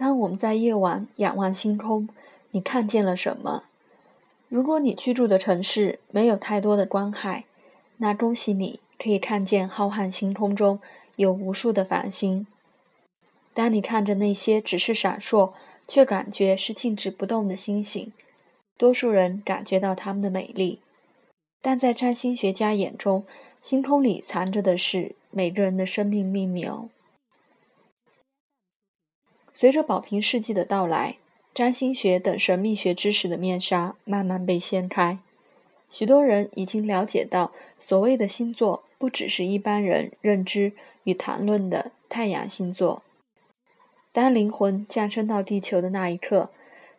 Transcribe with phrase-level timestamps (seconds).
[0.00, 2.08] 当我们在夜晚仰望星空，
[2.52, 3.64] 你看见了什么？
[4.48, 7.44] 如果你居住的城市没有太多的光害，
[7.98, 10.80] 那恭喜你，可以看见浩瀚星空中
[11.16, 12.46] 有无数的繁星。
[13.52, 15.52] 当你看着那些只是闪烁，
[15.86, 18.10] 却感觉是静止不动的星星，
[18.78, 20.80] 多数人感觉到它们的美丽。
[21.60, 23.26] 但在占星学家眼中，
[23.60, 26.88] 星空里藏着的是每个人的生命秘密哦。
[29.60, 31.18] 随着宝瓶世纪的到来，
[31.52, 35.18] 占星学等神秘学知识的面纱慢慢被掀开，
[35.90, 40.72] 许多人已经了解到，所谓的星座不只是一般人认知
[41.04, 43.02] 与谈论的太阳星座。
[44.12, 46.48] 当灵魂降生到地球的那一刻，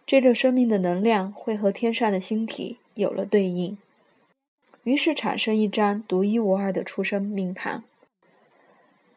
[0.05, 3.75] 这个生命的能量会和天上的星体有了对应。
[4.83, 7.83] 于是产生一张独一无二的出生命盘，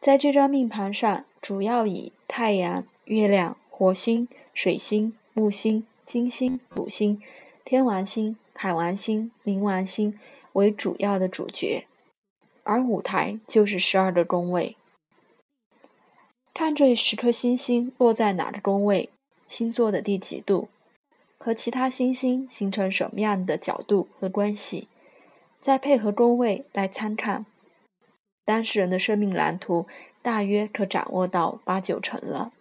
[0.01, 7.21] 在这张命盘上，主要以太阳、月亮、火星、水星、木星、金星、土星、
[7.63, 10.19] 天王星、海王星、冥王星
[10.53, 11.85] 为主要的主角，
[12.63, 14.75] 而舞台就是十二个宫位。
[16.53, 19.09] 看这十颗星星落在哪个宫位，
[19.47, 20.69] 星座的第几度，
[21.37, 24.87] 和其他星星形成什么样的角度和关系。
[25.61, 27.45] 再配合宫位来参看，
[28.45, 29.85] 当事人的生命蓝图
[30.21, 32.51] 大约可掌握到八九成了。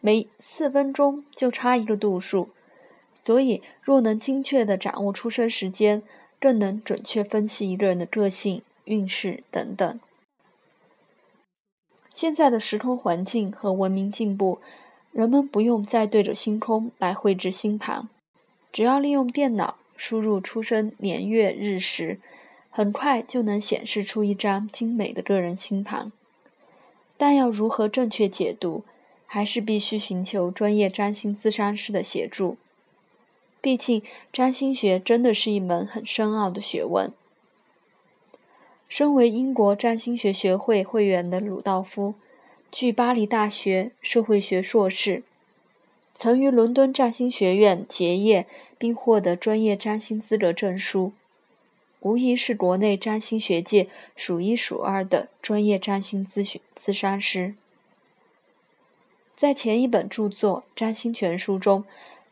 [0.00, 2.48] 每四分钟就差一个度数，
[3.24, 6.02] 所以若能精确地掌握出生时间，
[6.40, 10.00] 更能准确分析一个人的个性、运势等等。
[12.12, 14.58] 现在的时空环境和文明进步，
[15.12, 18.08] 人们不用再对着星空来绘制星盘，
[18.72, 19.76] 只要利用电脑。
[20.00, 22.20] 输入出生年月日时，
[22.70, 26.12] 很快就能显示出一张精美的个人星盘。
[27.16, 28.84] 但要如何正确解读，
[29.30, 32.56] 还是必须寻求专业占星咨商师的协助。
[33.60, 37.12] 毕竟，占星学真的是一门很深奥的学问。
[38.88, 42.14] 身为英国占星学学会会员的鲁道夫，
[42.70, 45.22] 据巴黎大学社会学硕士。
[46.14, 48.46] 曾于伦敦占星学院结业，
[48.78, 51.12] 并获得专业占星资格证书，
[52.00, 57.54] 无疑是国内占星学界数一数二的专业占星咨询咨商师。
[59.38, 61.84] 在前一本著作《占星全书》中，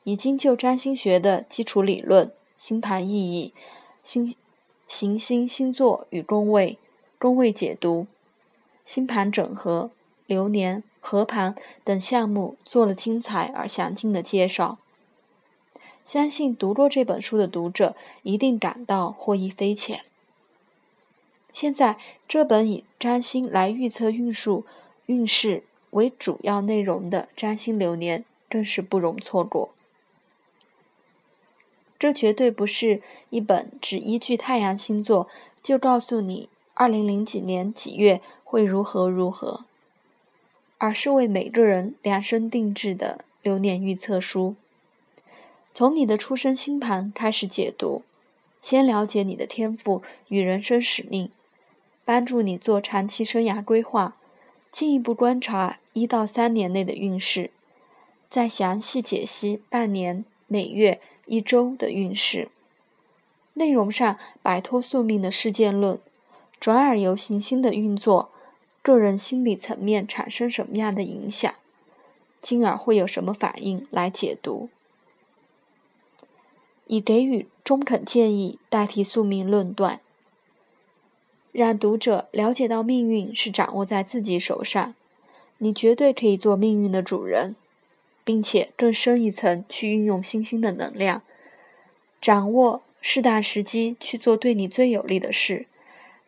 [0.03, 3.55] 已经就占星学的基础理论、星盘意义、
[4.03, 4.35] 星
[4.89, 6.81] 行星星座与宫位、
[7.17, 8.09] 宫位解读、
[8.85, 9.93] 星盘整合、
[10.27, 10.83] 流年。
[10.99, 14.77] 合盘等项目做了精彩而详尽的介绍，
[16.05, 20.01] 相信读过这本书的读者一定感到获益匪浅。
[21.53, 21.97] 现在
[22.27, 24.67] 这本以占星来预测运数、
[25.07, 29.71] 运势为主要内容的占星流年，更是不容错过。
[31.99, 35.27] 这绝对不是一本只依据太阳星座
[35.63, 39.65] 就告诉你二零零几年几月会如何如何。
[40.79, 44.57] 而是为每个人量身定制的流年预测书。
[45.73, 48.03] 从你的出生星盘开始解读，
[48.61, 51.31] 先了解你的天赋与人生使命，
[52.05, 54.19] 帮助你做长期生涯规划；
[54.77, 57.51] 进一步观察一到三年内的运势，
[58.29, 62.51] 再详细解析半年、每月、一周的运势。
[63.55, 65.99] 内容上摆脱宿命的事件论，
[66.61, 68.31] 转而由行星的运作。
[68.83, 71.51] 个人心理层面产生什么样的影响，
[72.43, 74.69] 进而会有什么反应来解读，
[76.87, 80.03] 以给予中肯建议代替宿命论断，
[81.57, 84.95] 让读者了解到命运是掌握在自己手上，
[85.59, 87.57] 你绝对可以做命运的主人，
[88.25, 91.23] 并且更深一层去运用星星的能量，
[92.21, 95.67] 掌握适当时机去做对你最有利的事，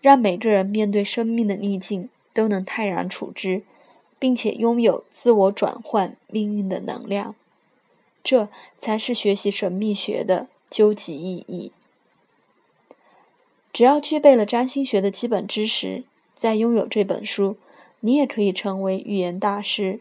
[0.00, 2.08] 让每个人面对生命的逆境。
[2.34, 3.62] 都能泰然处之，
[4.16, 7.34] 并且拥有自我转换命运的能量，
[8.22, 8.48] 这
[8.78, 11.72] 才是学习神秘学的究极意义。
[13.72, 16.04] 只要具备了占星学的基本知识，
[16.34, 17.56] 再拥有这本书，
[18.00, 20.00] 你也可以成为预言大师，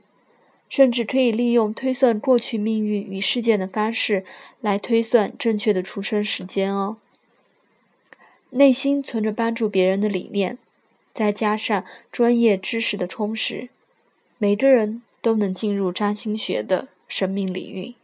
[0.69, 4.25] 甚至可以利用推算过去命运与事件的方式
[4.61, 6.97] 来推算正确的出生时间哦。
[8.51, 10.57] 内心存着帮助别人的理念。
[11.13, 13.69] 再加上专业知识的充实，
[14.37, 17.95] 每个人都能进入占星学的生命领域。